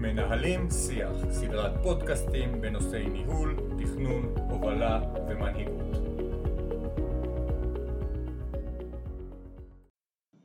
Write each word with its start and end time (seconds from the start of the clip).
מנהלים 0.00 0.70
שיח, 0.70 1.30
סדרת 1.30 1.72
פודקאסטים 1.82 2.60
בנושאי 2.60 3.08
ניהול, 3.08 3.56
תכנון, 3.78 4.34
הובלה 4.50 5.00
ומנהיגות. 5.28 5.96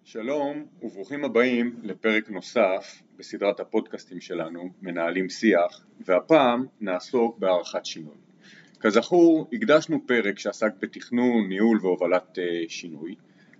שלום 0.03 0.65
וברוכים 0.81 1.25
הבאים 1.25 1.79
לפרק 1.83 2.29
נוסף 2.29 3.01
בסדרת 3.17 3.59
הפודקאסטים 3.59 4.21
שלנו, 4.21 4.69
מנהלים 4.81 5.29
שיח, 5.29 5.85
והפעם 6.05 6.65
נעסוק 6.81 7.37
בהערכת 7.37 7.85
שינוי. 7.85 8.15
כזכור, 8.79 9.49
הקדשנו 9.53 10.07
פרק 10.07 10.39
שעסק 10.39 10.71
בתכנון, 10.79 11.49
ניהול 11.49 11.79
והובלת 11.81 12.37
uh, 12.37 12.69
שינוי. 12.69 13.15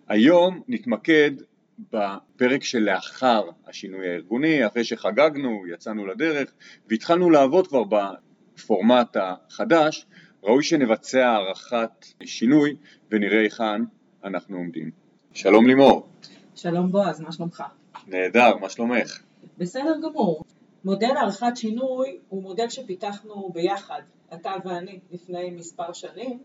היום 0.08 0.62
נתמקד 0.68 1.32
בפרק 1.80 2.64
שלאחר 2.64 3.44
השינוי 3.68 4.10
הארגוני, 4.10 4.68
אחרי 4.68 4.84
שחגגנו, 4.84 5.68
יצאנו 5.74 6.06
לדרך 6.06 6.54
והתחלנו 6.90 7.30
לעבוד 7.30 7.68
כבר 7.68 7.84
בפורמט 7.84 9.18
החדש, 9.20 10.06
ראוי 10.44 10.64
שנבצע 10.64 11.28
הערכת 11.28 12.06
שינוי 12.24 12.76
ונראה 13.12 13.42
היכן 13.42 13.82
אנחנו 14.24 14.58
עומדים. 14.58 14.92
שלום 15.34 15.68
לימור. 15.68 16.08
שלום 16.56 16.92
בועז, 16.92 17.22
מה 17.22 17.32
שלומך? 17.32 17.64
נהדר, 18.08 18.58
מה 18.58 18.70
שלומך? 18.70 19.22
בסדר 19.58 19.94
גמור. 20.04 20.44
מודל 20.86 21.12
הערכת 21.18 21.52
שינוי 21.56 22.18
הוא 22.30 22.44
מודל 22.44 22.70
שפיתחנו 22.70 23.50
ביחד, 23.54 24.02
אתה 24.34 24.52
ואני, 24.66 25.00
לפני 25.12 25.52
מספר 25.52 25.94
שנים, 25.94 26.40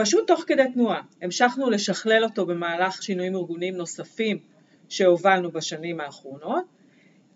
פשוט 0.00 0.26
תוך 0.26 0.44
כדי 0.46 0.62
תנועה. 0.74 1.02
המשכנו 1.22 1.70
לשכלל 1.70 2.24
אותו 2.24 2.46
במהלך 2.46 3.02
שינויים 3.02 3.36
ארגוניים 3.36 3.76
נוספים 3.76 4.38
שהובלנו 4.88 5.50
בשנים 5.50 6.00
האחרונות. 6.00 6.64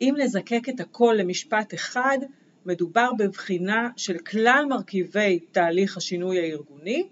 אם 0.00 0.14
נזקק 0.18 0.68
את 0.68 0.80
הכל 0.80 1.14
למשפט 1.18 1.74
אחד, 1.74 2.18
מדובר 2.66 3.10
בבחינה 3.18 3.88
של 3.96 4.18
כלל 4.18 4.64
מרכיבי 4.68 5.38
תהליך 5.52 5.96
השינוי 5.96 6.40
הארגוני 6.40 7.08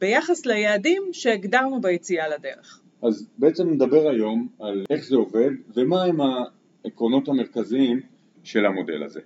ביחס 0.00 0.46
ליעדים 0.46 1.02
שהגדרנו 1.12 1.80
ביציאה 1.80 2.28
לדרך. 2.28 2.80
אז 3.02 3.26
בעצם 3.38 3.70
נדבר 3.70 4.10
היום 4.10 4.48
על 4.60 4.84
איך 4.90 5.04
זה 5.04 5.16
עובד 5.16 5.50
ומה 5.76 6.04
הם 6.04 6.18
העקרונות 6.84 7.28
המרכזיים 7.28 8.00
של 8.42 8.66
המודל 8.66 9.02
הזה. 9.02 9.20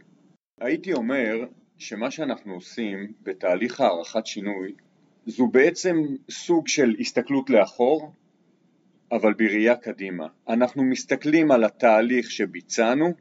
הייתי 0.61 0.93
אומר 0.93 1.37
שמה 1.79 2.11
שאנחנו 2.11 2.55
עושים 2.55 3.13
בתהליך 3.23 3.81
הערכת 3.81 4.27
שינוי 4.27 4.73
זו 5.27 5.47
בעצם 5.47 5.97
סוג 6.31 6.69
של 6.69 6.95
הסתכלות 7.01 7.51
לאחור 7.51 8.13
אבל 9.13 9.35
בראייה 9.35 9.77
קדימה. 9.77 10.27
אנחנו 10.49 10.85
מסתכלים 10.85 11.51
על 11.51 11.65
התהליך 11.65 12.31
שביצענו, 12.31 13.13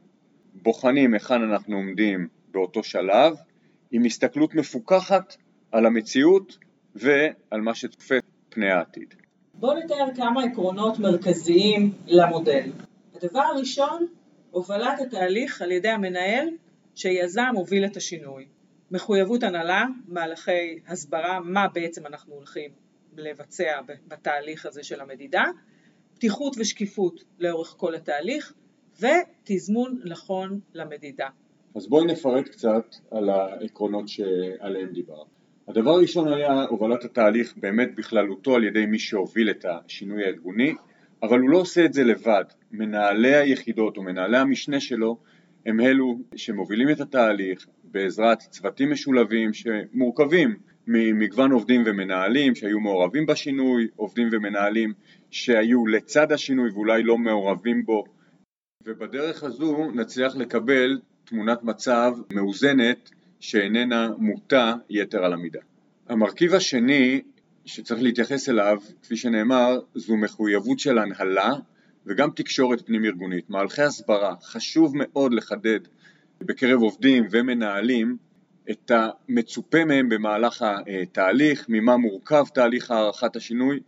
בוחנים 0.62 1.14
היכן 1.14 1.42
אנחנו 1.42 1.76
עומדים 1.76 2.28
באותו 2.50 2.82
שלב, 2.82 3.36
עם 3.90 4.04
הסתכלות 4.04 4.54
מפוקחת 4.54 5.36
על 5.72 5.86
המציאות 5.86 6.58
ועל 6.94 7.60
מה 7.60 7.74
שצופה 7.74 8.14
פני 8.48 8.70
העתיד. 8.70 9.14
בואו 9.54 9.78
נתאר 9.78 10.06
כמה 10.16 10.44
עקרונות 10.44 10.98
מרכזיים 10.98 11.92
למודל. 12.06 12.70
הדבר 13.14 13.40
הראשון, 13.40 14.06
הובלת 14.50 15.00
התהליך 15.00 15.62
על 15.62 15.72
ידי 15.72 15.88
המנהל 15.88 16.48
שיזם 16.94 17.52
הוביל 17.54 17.84
את 17.84 17.96
השינוי. 17.96 18.46
מחויבות 18.90 19.42
הנהלה, 19.42 19.86
מהלכי 20.08 20.78
הסברה, 20.86 21.40
מה 21.40 21.68
בעצם 21.68 22.06
אנחנו 22.06 22.34
הולכים 22.34 22.70
לבצע 23.16 23.80
בתהליך 24.08 24.66
הזה 24.66 24.82
של 24.82 25.00
המדידה, 25.00 25.44
פתיחות 26.14 26.56
ושקיפות 26.58 27.24
לאורך 27.38 27.74
כל 27.76 27.94
התהליך 27.94 28.52
ותזמון 29.00 30.00
נכון 30.04 30.60
למדידה. 30.74 31.28
אז 31.74 31.88
בואי 31.88 32.06
נפרט 32.06 32.48
קצת 32.48 32.94
על 33.10 33.30
העקרונות 33.30 34.08
שעליהם 34.08 34.88
דיברת. 34.92 35.26
הדבר 35.68 35.90
הראשון 35.90 36.32
היה 36.32 36.62
הובלת 36.62 37.04
התהליך 37.04 37.54
באמת 37.56 37.94
בכללותו 37.94 38.54
על 38.54 38.64
ידי 38.64 38.86
מי 38.86 38.98
שהוביל 38.98 39.50
את 39.50 39.64
השינוי 39.68 40.24
הארגוני, 40.24 40.74
אבל 41.22 41.40
הוא 41.40 41.50
לא 41.50 41.58
עושה 41.58 41.84
את 41.84 41.92
זה 41.92 42.04
לבד. 42.04 42.44
מנהלי 42.72 43.34
היחידות 43.34 43.98
ומנהלי 43.98 44.38
המשנה 44.38 44.80
שלו 44.80 45.18
הם 45.66 45.80
אלו 45.80 46.18
שמובילים 46.36 46.90
את 46.90 47.00
התהליך 47.00 47.66
בעזרת 47.96 48.38
צוותים 48.38 48.90
משולבים 48.90 49.50
שמורכבים 49.52 50.56
ממגוון 50.86 51.52
עובדים 51.52 51.82
ומנהלים 51.86 52.54
שהיו 52.54 52.80
מעורבים 52.80 53.26
בשינוי, 53.26 53.88
עובדים 53.96 54.28
ומנהלים 54.32 54.92
שהיו 55.30 55.86
לצד 55.86 56.32
השינוי 56.32 56.70
ואולי 56.70 57.02
לא 57.02 57.18
מעורבים 57.18 57.84
בו 57.84 58.04
ובדרך 58.84 59.42
הזו 59.42 59.90
נצליח 59.94 60.36
לקבל 60.36 61.00
תמונת 61.24 61.62
מצב 61.62 62.12
מאוזנת 62.32 63.10
שאיננה 63.40 64.10
מוטה 64.18 64.74
יתר 64.90 65.24
על 65.24 65.32
המידה. 65.32 65.60
המרכיב 66.08 66.54
השני 66.54 67.22
שצריך 67.64 68.02
להתייחס 68.02 68.48
אליו, 68.48 68.78
כפי 69.02 69.16
שנאמר, 69.16 69.78
זו 69.94 70.16
מחויבות 70.16 70.78
של 70.78 70.98
הנהלה 70.98 71.52
וגם 72.06 72.30
תקשורת 72.30 72.86
פנים 72.86 73.04
ארגונית. 73.04 73.50
מהלכי 73.50 73.82
הסברה, 73.82 74.34
חשוב 74.42 74.92
מאוד 74.94 75.34
לחדד 75.34 75.80
בקרב 76.40 76.82
עובדים 76.82 77.26
ומנהלים 77.30 78.16
את 78.70 78.90
המצופה 78.94 79.84
מהם 79.84 80.08
במהלך 80.08 80.64
התהליך, 81.02 81.66
ממה 81.68 81.96
מורכב 81.96 82.44
תהליך 82.54 82.90
הערכת 82.90 83.36
השינוי 83.36 83.80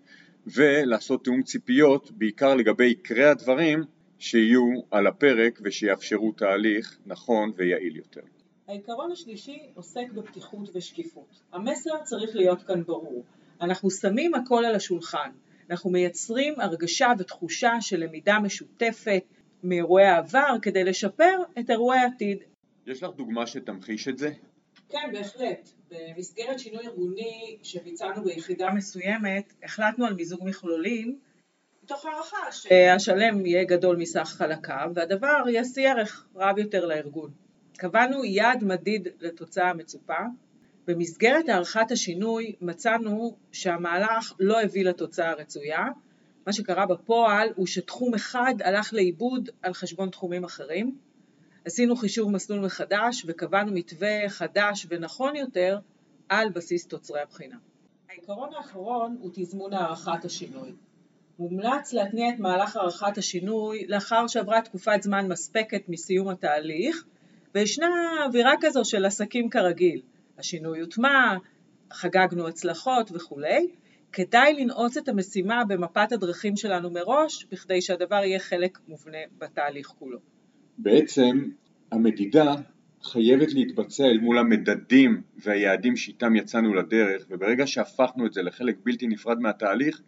ולעשות 0.47 1.25
תיאום 1.25 1.42
ציפיות 1.42 2.10
בעיקר 2.10 2.54
לגבי 2.54 2.86
עיקרי 2.86 3.25
הדברים 3.25 3.84
שיהיו 4.19 4.81
על 4.91 5.06
הפרק 5.06 5.59
ושיאפשרו 5.62 6.32
תהליך 6.32 6.98
נכון 7.06 7.53
ויעיל 7.56 7.97
יותר. 7.97 8.20
העיקרון 8.69 9.12
השלישי 9.12 9.59
עוסק 9.75 10.12
בפתיחות 10.15 10.69
ושקיפות. 10.75 11.41
המסר 11.53 11.91
צריך 12.04 12.36
להיות 12.36 12.62
כאן 12.62 12.82
ברור. 12.82 13.25
אנחנו 13.60 13.91
שמים 13.91 14.34
הכל 14.34 14.65
על 14.65 14.75
השולחן. 14.75 15.30
אנחנו 15.70 15.91
מייצרים 15.91 16.60
הרגשה 16.60 17.12
ותחושה 17.19 17.80
של 17.80 18.00
למידה 18.04 18.38
משותפת 18.38 19.22
מאירועי 19.62 20.06
העבר 20.06 20.56
כדי 20.62 20.84
לשפר 20.84 21.38
את 21.58 21.70
אירועי 21.70 21.98
העתיד. 21.98 22.38
יש 22.86 23.02
לך 23.02 23.10
דוגמה 23.16 23.46
שתמחיש 23.46 24.08
את 24.08 24.19
זה? 24.19 24.30
כן, 24.88 25.10
בהחלט. 25.12 25.69
במסגרת 25.91 26.58
שינוי 26.58 26.86
ארגוני 26.86 27.58
שביצענו 27.62 28.24
ביחידה 28.24 28.70
מסוימת, 28.70 29.52
החלטנו 29.62 30.06
על 30.06 30.14
מיזוג 30.14 30.41
מכלולים 30.44 31.18
מתוך 31.82 32.04
הערכה 32.04 32.52
שהשלם 32.52 33.47
יהיה 33.47 33.64
גדול 33.64 33.97
מסך 33.97 34.34
חלקיו 34.38 34.91
והדבר 34.94 35.44
ישיא 35.52 35.88
ערך 35.88 36.26
רב 36.34 36.58
יותר 36.58 36.86
לארגון. 36.86 37.30
קבענו 37.78 38.24
יעד 38.24 38.64
מדיד 38.64 39.08
לתוצאה 39.20 39.70
המצופה. 39.70 40.18
במסגרת 40.86 41.48
הערכת 41.48 41.91
השינוי 41.91 42.54
מצאנו 42.60 43.36
שהמהלך 43.52 44.32
לא 44.38 44.60
הביא 44.60 44.84
לתוצאה 44.84 45.30
הרצויה. 45.30 45.84
מה 46.48 46.53
שקרה 46.53 46.86
בפועל 46.86 47.48
הוא 47.56 47.66
שתחום 47.66 48.14
אחד 48.14 48.54
הלך 48.64 48.94
לאיבוד 48.94 49.48
על 49.62 49.75
חשבון 49.75 50.10
תחומים 50.10 50.44
אחרים. 50.44 50.98
עשינו 51.64 51.97
חישוב 51.97 52.31
מסלול 52.31 52.60
מחדש 52.60 53.25
וקבענו 53.26 53.72
מתווה 53.72 54.28
חדש 54.28 54.86
ונכון 54.88 55.36
יותר 55.36 55.78
על 56.28 56.50
בסיס 56.50 56.86
תוצרי 56.86 57.20
הבחינה. 57.20 57.56
העיקרון 58.10 58.48
האחרון 58.56 59.16
הוא 59.20 59.31
תזמון 59.34 59.72
הערכת 59.72 60.25
השינוי. 60.25 60.72
מומלץ 61.38 61.92
להתניע 61.92 62.34
את 62.34 62.38
מהלך 62.38 62.76
הערכת 62.76 63.19
השינוי 63.19 63.86
לאחר 63.88 64.26
שעברה 64.26 64.62
תקופת 64.62 65.03
זמן 65.03 65.28
מספקת 65.28 65.88
מסיום 65.88 66.28
התהליך 66.28 67.04
וישנה 67.54 67.88
אווירה 68.26 68.53
כזו 68.60 68.84
של 68.84 69.04
עסקים 69.04 69.50
כרגיל. 69.50 70.00
השינוי 70.38 70.80
הוטמע, 70.80 71.36
חגגנו 71.92 72.48
הצלחות 72.48 73.10
וכולי. 73.15 73.69
כדאי 74.12 74.54
לנעוץ 74.54 74.96
את 74.96 75.08
המשימה 75.08 75.64
במפת 75.64 76.12
הדרכים 76.12 76.56
שלנו 76.56 76.91
מראש 76.91 77.46
בכדי 77.52 77.82
שהדבר 77.82 78.16
יהיה 78.24 78.38
חלק 78.38 78.78
מובנה 78.88 79.19
בתהליך 79.38 79.86
כולו. 79.86 80.19
בעצם 80.78 81.48
המדידה 81.92 82.54
חייבת 83.03 83.53
להתבצע 83.53 84.04
אל 84.04 84.18
מול 84.18 84.38
המדדים 84.38 85.22
והיעדים 85.36 85.97
שאיתם 85.97 86.36
יצאנו 86.36 86.74
לדרך 86.74 87.27
וברגע 87.30 87.66
שהפכנו 87.66 88.27
את 88.27 88.33
זה 88.33 88.42
לחלק 88.42 88.77
בלתי 88.84 89.06
נפרד 89.06 89.41
מהתהליך 89.41 90.00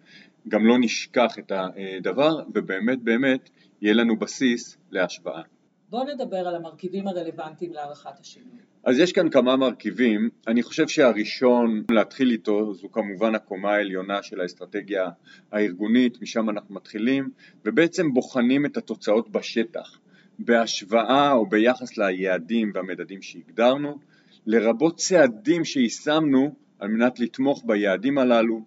גם 0.48 0.66
לא 0.66 0.78
נשכח 0.78 1.38
את 1.38 1.52
הדבר 1.54 2.42
ובאמת 2.54 3.02
באמת 3.02 3.50
יהיה 3.82 3.94
לנו 3.94 4.16
בסיס 4.16 4.76
להשוואה. 4.90 5.42
בואו 5.90 6.04
נדבר 6.14 6.48
על 6.48 6.56
המרכיבים 6.56 7.08
הרלוונטיים 7.08 7.72
להערכת 7.72 8.20
השינוי. 8.20 8.58
אז 8.84 8.98
יש 8.98 9.12
כאן 9.12 9.30
כמה 9.30 9.56
מרכיבים, 9.56 10.30
אני 10.46 10.62
חושב 10.62 10.88
שהראשון 10.88 11.84
להתחיל 11.90 12.30
איתו 12.30 12.74
זו 12.74 12.90
כמובן 12.92 13.34
הקומה 13.34 13.72
העליונה 13.72 14.22
של 14.22 14.40
האסטרטגיה 14.40 15.08
הארגונית, 15.52 16.22
משם 16.22 16.50
אנחנו 16.50 16.74
מתחילים 16.74 17.30
ובעצם 17.64 18.14
בוחנים 18.14 18.66
את 18.66 18.76
התוצאות 18.76 19.30
בשטח 19.30 19.98
בהשוואה 20.38 21.32
או 21.32 21.46
ביחס 21.46 21.98
ליעדים 21.98 22.72
והמדדים 22.74 23.22
שהגדרנו, 23.22 23.98
לרבות 24.46 24.96
צעדים 24.96 25.64
שיישמנו 25.64 26.54
על 26.78 26.88
מנת 26.88 27.20
לתמוך 27.20 27.62
ביעדים 27.66 28.18
הללו, 28.18 28.62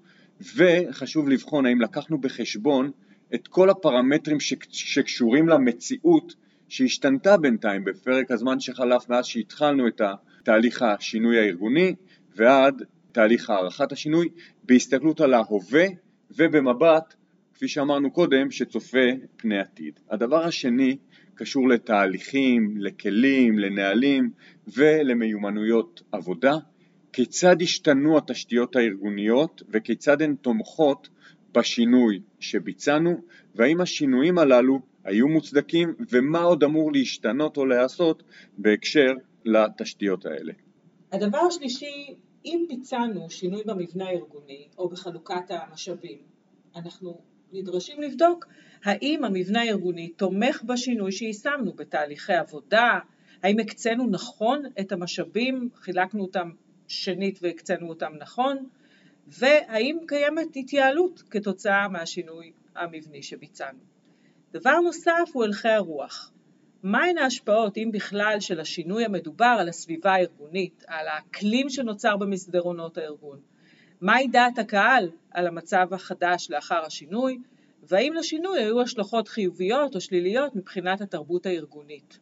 וחשוב 0.56 1.30
לבחון 1.30 1.66
האם 1.66 1.82
לקחנו 1.82 2.18
בחשבון 2.18 2.92
את 3.36 3.48
כל 3.48 3.70
הפרמטרים 3.70 4.38
שקשורים 4.70 5.50
למציאות 5.50 6.43
שהשתנתה 6.74 7.38
בינתיים 7.38 7.84
בפרק 7.84 8.32
הזמן 8.32 8.60
שחלף 8.60 9.10
מאז 9.10 9.26
שהתחלנו 9.26 9.88
את 9.88 10.02
תהליך 10.44 10.82
השינוי 10.82 11.40
הארגוני 11.40 11.96
ועד 12.36 12.84
תהליך 13.12 13.50
הערכת 13.50 13.92
השינוי 13.92 14.30
בהסתכלות 14.64 15.22
על 15.22 15.34
ההווה 15.34 15.86
ובמבט, 16.38 17.14
כפי 17.54 17.68
שאמרנו 17.68 18.12
קודם, 18.12 18.52
שצופה 18.52 19.08
פני 19.36 19.60
עתיד. 19.60 20.00
הדבר 20.10 20.44
השני 20.44 20.98
קשור 21.36 21.70
לתהליכים, 21.70 22.78
לכלים, 22.78 23.60
לנהלים 23.60 24.32
ולמיומנויות 24.68 26.02
עבודה. 26.12 26.54
כיצד 27.14 27.62
השתנו 27.62 28.18
התשתיות 28.18 28.76
הארגוניות 28.76 29.64
וכיצד 29.70 30.22
הן 30.22 30.36
תומכות 30.36 31.10
בשינוי 31.56 32.20
שביצענו 32.40 33.22
והאם 33.56 33.82
השינויים 33.82 34.38
הללו 34.38 34.93
היו 35.04 35.28
מוצדקים 35.28 35.94
ומה 36.10 36.42
עוד 36.42 36.64
אמור 36.64 36.92
להשתנות 36.94 37.58
או 37.58 37.66
להיעשות 37.66 38.24
בהקשר 38.58 39.14
לתשתיות 39.46 40.26
האלה. 40.26 40.54
הדבר 41.12 41.38
השלישי, 41.38 42.16
אם 42.46 42.66
ביצענו 42.70 43.30
שינוי 43.30 43.62
במבנה 43.66 44.06
הארגוני 44.06 44.68
או 44.78 44.90
בחלוקת 44.90 45.44
המשאבים, 45.50 46.18
אנחנו 46.76 47.22
נדרשים 47.54 48.02
לבדוק 48.02 48.48
האם 48.84 49.24
המבנה 49.24 49.62
הארגוני 49.62 50.08
תומך 50.08 50.64
בשינוי 50.64 51.12
שיישמנו 51.12 51.74
בתהליכי 51.74 52.34
עבודה, 52.34 53.00
האם 53.44 53.60
הקצינו 53.60 54.08
נכון 54.08 54.64
את 54.80 54.92
המשאבים, 54.92 55.70
חילקנו 55.76 56.22
אותם 56.22 56.52
שנית 56.88 57.40
והקצינו 57.42 57.90
אותם 57.90 58.12
נכון, 58.20 58.58
והאם 59.28 59.98
קיימת 60.08 60.48
התייעלות 60.56 61.24
כתוצאה 61.30 61.88
מהשינוי 61.88 62.52
המבני 62.76 63.24
שביצענו. 63.24 63.93
דבר 64.54 64.80
נוסף 64.80 65.30
הוא 65.34 65.44
הלכי 65.44 65.70
הרוח. 65.70 66.32
מהן 66.84 67.18
ההשפעות, 67.18 67.78
אם 67.78 67.90
בכלל, 67.94 68.38
של 68.40 68.60
השינוי 68.60 69.06
המדובר 69.06 69.56
על 69.60 69.70
הסביבה 69.70 70.14
הארגונית, 70.14 70.84
על 70.88 71.08
האקלים 71.08 71.70
שנוצר 71.70 72.18
במסדרונות 72.18 72.98
הארגון? 72.98 73.40
מהי 74.02 74.28
דעת 74.28 74.60
הקהל 74.60 75.10
על 75.32 75.48
המצב 75.48 75.88
החדש 75.94 76.48
לאחר 76.52 76.86
השינוי, 76.86 77.40
והאם 77.84 78.14
לשינוי 78.14 78.60
היו 78.60 78.82
השלכות 78.82 79.28
חיוביות 79.28 79.96
או 79.96 80.02
שליליות 80.02 80.56
מבחינת 80.56 81.02
התרבות 81.02 81.46
הארגונית. 81.46 82.20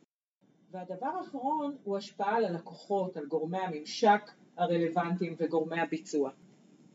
והדבר 0.71 1.11
האחרון 1.19 1.75
הוא 1.83 1.97
השפעה 1.97 2.35
על 2.35 2.45
הלקוחות, 2.45 3.17
על 3.17 3.25
גורמי 3.25 3.57
הממשק 3.57 4.31
הרלוונטיים 4.57 5.35
וגורמי 5.39 5.81
הביצוע. 5.81 6.31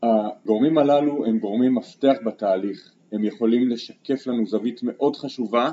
הגורמים 0.03 0.77
הללו 0.77 1.25
הם 1.25 1.39
גורמי 1.39 1.69
מפתח 1.69 2.15
בתהליך, 2.25 2.96
הם 3.11 3.23
יכולים 3.23 3.69
לשקף 3.69 4.27
לנו 4.27 4.45
זווית 4.45 4.83
מאוד 4.83 5.15
חשובה 5.15 5.71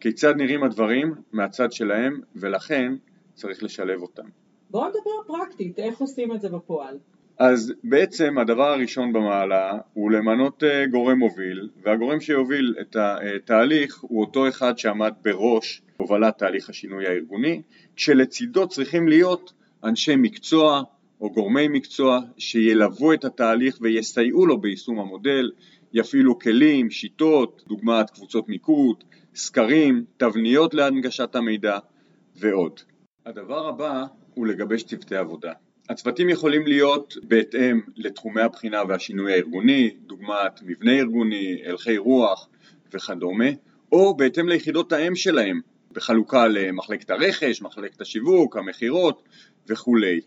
כיצד 0.00 0.36
נראים 0.36 0.62
הדברים 0.62 1.14
מהצד 1.32 1.72
שלהם 1.72 2.20
ולכן 2.36 2.92
צריך 3.34 3.62
לשלב 3.62 4.02
אותם. 4.02 4.28
בואו 4.70 4.88
נדבר 4.88 5.26
פרקטית, 5.26 5.78
איך 5.78 5.98
עושים 5.98 6.32
את 6.32 6.40
זה 6.40 6.48
בפועל? 6.48 6.98
אז 7.38 7.72
בעצם 7.84 8.38
הדבר 8.38 8.68
הראשון 8.68 9.12
במעלה 9.12 9.78
הוא 9.94 10.10
למנות 10.10 10.64
אה, 10.64 10.86
גורם 10.86 11.18
מוביל 11.18 11.68
והגורם 11.82 12.20
שיוביל 12.20 12.74
את 12.80 12.96
התהליך 12.96 14.00
הוא 14.00 14.20
אותו 14.20 14.48
אחד 14.48 14.78
שעמד 14.78 15.12
בראש 15.24 15.82
הובלת 15.96 16.38
תהליך 16.38 16.70
השינוי 16.70 17.06
הארגוני 17.06 17.62
כשלצידו 17.96 18.68
צריכים 18.68 19.08
להיות 19.08 19.52
אנשי 19.84 20.16
מקצוע 20.16 20.82
או 21.20 21.30
גורמי 21.30 21.68
מקצוע 21.68 22.20
שילוו 22.38 23.12
את 23.12 23.24
התהליך 23.24 23.78
ויסייעו 23.80 24.46
לו 24.46 24.60
ביישום 24.60 25.00
המודל, 25.00 25.50
יפעילו 25.92 26.38
כלים, 26.38 26.90
שיטות, 26.90 27.64
דוגמת 27.68 28.10
קבוצות 28.10 28.48
מיקוד, 28.48 29.04
סקרים, 29.34 30.04
תבניות 30.16 30.74
להנגשת 30.74 31.34
המידע 31.34 31.78
ועוד. 32.36 32.80
הדבר 33.26 33.68
הבא 33.68 34.04
הוא 34.34 34.46
לגבש 34.46 34.82
צוותי 34.82 35.16
עבודה. 35.16 35.52
הצוותים 35.88 36.28
יכולים 36.28 36.66
להיות 36.66 37.14
בהתאם 37.22 37.80
לתחומי 37.96 38.42
הבחינה 38.42 38.82
והשינוי 38.88 39.32
הארגוני, 39.32 39.90
דוגמת 40.06 40.60
מבנה 40.62 40.92
ארגוני, 40.92 41.62
הלכי 41.66 41.98
רוח 41.98 42.48
וכדומה, 42.92 43.50
או 43.92 44.16
בהתאם 44.16 44.48
ליחידות 44.48 44.92
האם 44.92 45.14
שלהם, 45.16 45.60
בחלוקה 45.92 46.48
למחלקת 46.48 47.10
הרכש, 47.10 47.62
מחלקת 47.62 48.00
השיווק, 48.00 48.56
המכירות 48.56 49.22
וכולי. 49.68 50.20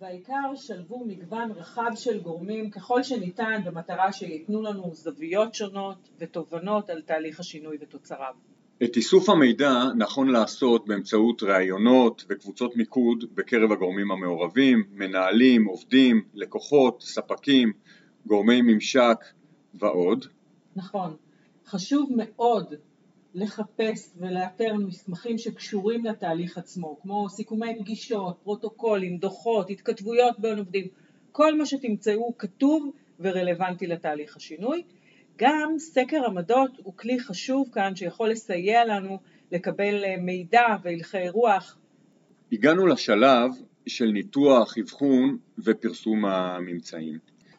והעיקר 0.00 0.54
שלבו 0.54 1.04
מגוון 1.06 1.50
רחב 1.50 1.90
של 1.94 2.20
גורמים 2.20 2.70
ככל 2.70 3.02
שניתן 3.02 3.60
במטרה 3.64 4.12
שייתנו 4.12 4.62
לנו 4.62 4.90
זוויות 4.94 5.54
שונות 5.54 6.08
ותובנות 6.18 6.90
על 6.90 7.02
תהליך 7.02 7.40
השינוי 7.40 7.78
ותוצריו. 7.80 8.34
את 8.84 8.96
איסוף 8.96 9.28
המידע 9.28 9.72
נכון 9.98 10.28
לעשות 10.28 10.86
באמצעות 10.86 11.42
ראיונות 11.42 12.24
וקבוצות 12.28 12.76
מיקוד 12.76 13.24
בקרב 13.34 13.72
הגורמים 13.72 14.10
המעורבים, 14.10 14.84
מנהלים, 14.92 15.64
עובדים, 15.64 16.22
לקוחות, 16.34 17.02
ספקים, 17.02 17.72
גורמי 18.26 18.62
ממשק 18.62 19.24
ועוד. 19.74 20.26
נכון. 20.76 21.16
חשוב 21.66 22.10
מאוד 22.16 22.74
לחפש 23.34 24.12
ולאתר 24.16 24.74
מסמכים 24.74 25.38
שקשורים 25.38 26.04
לתהליך 26.04 26.58
עצמו, 26.58 26.98
כמו 27.02 27.28
סיכומי 27.28 27.78
פגישות, 27.78 28.38
פרוטוקולים, 28.42 29.16
דוחות, 29.16 29.70
התכתבויות 29.70 30.40
בין 30.40 30.58
עובדים, 30.58 30.86
כל 31.32 31.58
מה 31.58 31.66
שתמצאו 31.66 32.38
כתוב 32.38 32.92
ורלוונטי 33.20 33.86
לתהליך 33.86 34.36
השינוי. 34.36 34.82
גם 35.38 35.74
סקר 35.78 36.26
עמדות 36.26 36.70
הוא 36.82 36.96
כלי 36.96 37.20
חשוב 37.20 37.68
כאן 37.72 37.96
שיכול 37.96 38.30
לסייע 38.30 38.84
לנו 38.84 39.18
לקבל 39.52 40.04
אה, 40.04 40.16
מידע 40.16 40.66
והלכי 40.82 41.28
רוח. 41.28 41.78
הגענו 42.52 42.86
לשלב 42.86 43.50
של 43.86 44.06
ניתוח, 44.06 44.78
אבחון 44.78 45.38
ופרסום 45.58 46.24
הממצאים. 46.24 47.18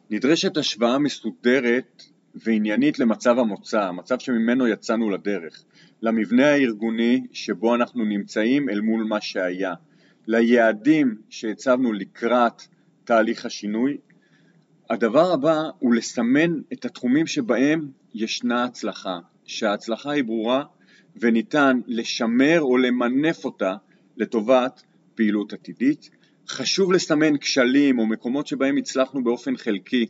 נדרשת 0.10 0.58
השוואה 0.58 1.00
מסודרת 1.00 2.04
ועניינית 2.36 3.00
למצב 3.00 3.40
המוצא, 3.40 3.82
המצב 3.82 4.20
שממנו 4.20 4.68
יצאנו 4.68 5.10
לדרך, 5.10 5.64
למבנה 6.02 6.48
הארגוני 6.48 7.28
שבו 7.32 7.76
אנחנו 7.76 8.06
נמצאים 8.06 8.70
אל 8.70 8.82
מול 8.82 9.04
מה 9.04 9.22
שהיה, 9.22 9.74
ליעדים 10.28 11.18
שהצבנו 11.30 11.94
לקראת 11.94 12.62
תהליך 13.04 13.46
השינוי 13.46 13.98
הדבר 14.92 15.32
הבא 15.32 15.62
הוא 15.80 15.94
לסמן 15.94 16.62
את 16.74 16.86
התחומים 16.86 17.28
שבהם 17.28 17.88
ישנה 18.14 18.64
הצלחה, 18.64 19.20
שההצלחה 19.46 20.12
היא 20.12 20.24
ברורה 20.24 20.64
וניתן 21.16 21.80
לשמר 21.88 22.62
או 22.62 22.78
למנף 22.78 23.46
אותה 23.46 23.76
לטובת 24.18 24.84
פעילות 25.16 25.54
עתידית. 25.54 26.10
חשוב 26.50 26.92
לסמן 26.92 27.38
כשלים 27.38 28.00
או 28.00 28.06
מקומות 28.06 28.48
שבהם 28.48 28.78
הצלחנו 28.78 29.24
באופן 29.24 29.58
חלקי 29.58 30.06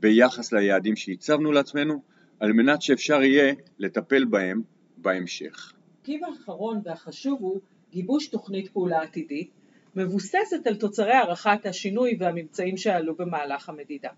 ביחס 0.00 0.52
ליעדים 0.52 0.96
שהצבנו 0.96 1.52
לעצמנו, 1.52 2.02
על 2.40 2.52
מנת 2.52 2.82
שאפשר 2.82 3.22
יהיה 3.22 3.54
לטפל 3.78 4.24
בהם 4.24 4.62
בהמשך. 4.96 5.72
המרכיב 6.10 6.20
האחרון 6.24 6.80
והחשוב 6.84 7.38
הוא 7.40 7.60
גיבוש 7.92 8.28
תוכנית 8.28 8.68
פעולה 8.68 9.02
עתידית 9.02 9.50
מבוססת 9.96 10.66
על 10.66 10.74
תוצרי 10.74 11.12
הערכת 11.12 11.66
השינוי 11.66 12.16
והממצאים 12.20 12.76
שעלו 12.76 13.14
במהלך 13.14 13.68
המדידה. 13.68 14.08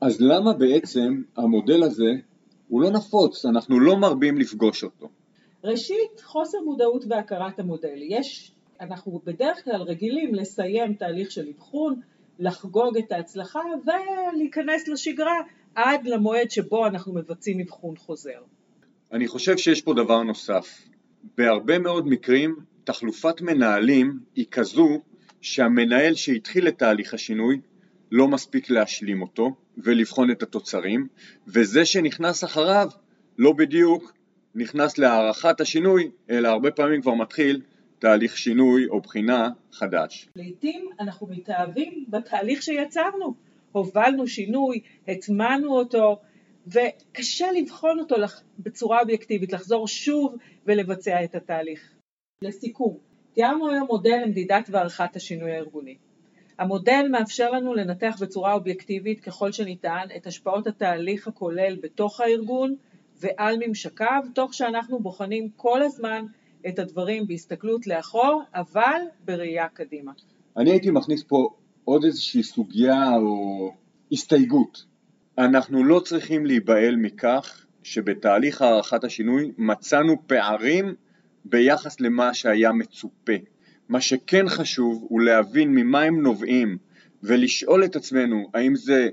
אז 0.00 0.20
למה 0.20 0.52
בעצם 0.52 1.22
המודל 1.36 1.82
הזה 1.82 2.10
הוא 2.68 2.82
לא 2.82 2.90
נפוץ, 2.90 3.44
אנחנו 3.44 3.80
לא 3.80 3.96
מרבים 3.96 4.38
לפגוש 4.38 4.84
אותו? 4.84 5.08
ראשית, 5.64 6.20
חוסר 6.22 6.58
מודעות 6.64 7.04
והכרת 7.08 7.58
המודל. 7.58 7.98
יש, 8.08 8.52
אנחנו 8.80 9.20
בדרך 9.24 9.64
כלל 9.64 9.82
רגילים 9.82 10.34
לסיים 10.34 10.94
תהליך 10.94 11.30
של 11.30 11.48
אבחון, 11.48 12.00
לחגוג 12.40 12.98
את 12.98 13.12
ההצלחה 13.12 13.60
ולהיכנס 13.84 14.88
לשגרה 14.88 15.40
עד 15.74 16.06
למועד 16.06 16.50
שבו 16.50 16.86
אנחנו 16.86 17.14
מבצעים 17.14 17.60
אבחון 17.60 17.96
חוזר. 17.96 18.40
אני 19.12 19.28
חושב 19.28 19.58
שיש 19.58 19.82
פה 19.82 19.94
דבר 19.94 20.22
נוסף. 20.22 20.78
בהרבה 21.38 21.78
מאוד 21.78 22.06
מקרים 22.06 22.56
תחלופת 22.84 23.40
מנהלים 23.40 24.18
היא 24.34 24.46
כזו 24.50 25.00
שהמנהל 25.40 26.14
שהתחיל 26.14 26.68
את 26.68 26.78
תהליך 26.78 27.14
השינוי 27.14 27.60
לא 28.12 28.28
מספיק 28.28 28.70
להשלים 28.70 29.22
אותו 29.22 29.54
ולבחון 29.78 30.30
את 30.30 30.42
התוצרים, 30.42 31.06
וזה 31.46 31.84
שנכנס 31.84 32.44
אחריו 32.44 32.88
לא 33.38 33.52
בדיוק 33.52 34.12
נכנס 34.54 34.98
להערכת 34.98 35.60
השינוי, 35.60 36.10
אלא 36.30 36.48
הרבה 36.48 36.70
פעמים 36.70 37.02
כבר 37.02 37.14
מתחיל 37.14 37.60
תהליך 38.00 38.38
שינוי 38.38 38.86
או 38.86 39.00
בחינה 39.00 39.48
חדש. 39.72 40.28
לעתים 40.36 40.88
אנחנו 41.00 41.26
מתאהבים 41.26 42.04
בתהליך 42.08 42.62
שיצרנו, 42.62 43.34
הובלנו 43.72 44.26
שינוי, 44.26 44.80
הטמענו 45.08 45.78
אותו, 45.78 46.20
וקשה 46.66 47.52
לבחון 47.52 47.98
אותו 47.98 48.16
בצורה 48.58 49.00
אובייקטיבית, 49.00 49.52
לחזור 49.52 49.88
שוב 49.88 50.36
ולבצע 50.66 51.24
את 51.24 51.34
התהליך. 51.34 51.94
לסיכום, 52.44 52.98
תיארנו 53.34 53.70
היום 53.70 53.86
מודל 53.86 54.20
למדידת 54.24 54.68
והערכת 54.70 55.16
השינוי 55.16 55.52
הארגוני. 55.52 55.96
המודל 56.58 57.06
מאפשר 57.10 57.50
לנו 57.50 57.74
לנתח 57.74 58.16
בצורה 58.20 58.52
אובייקטיבית 58.52 59.20
ככל 59.20 59.52
שניתן 59.52 60.06
את 60.16 60.26
השפעות 60.26 60.66
התהליך 60.66 61.28
הכולל 61.28 61.76
בתוך 61.82 62.20
הארגון 62.20 62.74
ועל 63.16 63.56
ממשקיו, 63.66 64.22
תוך 64.34 64.54
שאנחנו 64.54 65.00
בוחנים 65.00 65.48
כל 65.56 65.82
הזמן 65.82 66.24
את 66.68 66.78
הדברים 66.78 67.26
בהסתכלות 67.26 67.86
לאחור, 67.86 68.42
אבל 68.54 69.00
בראייה 69.24 69.68
קדימה. 69.68 70.12
אני 70.56 70.70
הייתי 70.70 70.90
מכניס 70.90 71.22
פה 71.22 71.48
עוד 71.84 72.04
איזושהי 72.04 72.42
סוגיה 72.42 73.16
או 73.16 73.72
הסתייגות. 74.12 74.84
אנחנו 75.38 75.84
לא 75.84 76.00
צריכים 76.00 76.46
להיבהל 76.46 76.96
מכך 76.96 77.66
שבתהליך 77.82 78.62
הערכת 78.62 79.04
השינוי 79.04 79.52
מצאנו 79.58 80.16
פערים 80.26 80.94
ביחס 81.44 82.00
למה 82.00 82.34
שהיה 82.34 82.72
מצופה. 82.72 83.32
מה 83.88 84.00
שכן 84.00 84.48
חשוב 84.48 85.06
הוא 85.08 85.20
להבין 85.20 85.74
ממה 85.74 86.02
הם 86.02 86.22
נובעים 86.22 86.78
ולשאול 87.22 87.84
את 87.84 87.96
עצמנו 87.96 88.50
האם 88.54 88.74
זה 88.74 89.08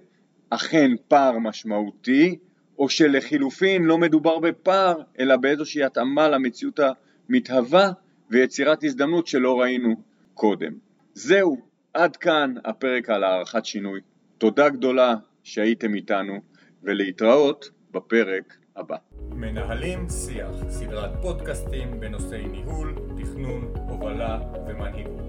אכן 0.50 0.92
פער 1.08 1.40
משמעותי 1.40 2.38
או 2.80 2.90
שלחילופין 2.90 3.84
לא 3.84 3.98
מדובר 3.98 4.40
בפער 4.40 5.02
אלא 5.20 5.36
באיזושהי 5.36 5.84
התאמה 5.84 6.28
למציאות 6.28 6.80
המתהווה 7.30 7.92
ויצירת 8.30 8.84
הזדמנות 8.84 9.28
שלא 9.28 9.62
ראינו 9.62 9.96
קודם. 10.34 10.74
זהו, 11.14 11.58
עד 11.94 12.18
כאן 12.18 12.54
הפרק 12.66 13.10
על 13.10 13.24
הערכת 13.24 13.66
שינוי. 13.66 14.00
תודה 14.38 14.70
גדולה 14.70 15.16
שהייתם 15.44 15.96
איתנו 15.96 16.42
ולהתראות 16.84 17.70
בפרק 17.92 18.58
הבא. 18.76 18.98
מנהלים 19.30 20.10
שיח, 20.10 20.70
סדרת 20.70 21.12
פודקאסטים 21.22 22.00
בנושאי 22.00 22.48
ניהול, 22.48 22.96
תכנון, 23.18 23.74
הובלה 23.90 24.40
ומנהיגות. 24.68 25.27